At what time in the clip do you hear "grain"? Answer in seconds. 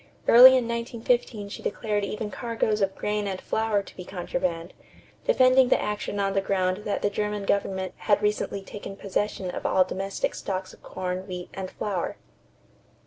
2.95-3.27